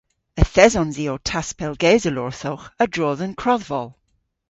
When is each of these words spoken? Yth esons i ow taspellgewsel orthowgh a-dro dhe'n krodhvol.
Yth 0.41 0.57
esons 0.65 0.95
i 1.03 1.05
ow 1.11 1.19
taspellgewsel 1.29 2.17
orthowgh 2.25 2.65
a-dro 2.83 3.09
dhe'n 3.19 3.35
krodhvol. 3.41 3.89